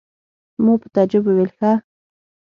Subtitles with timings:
[0.63, 1.71] ما په تعجب وویل: ښه!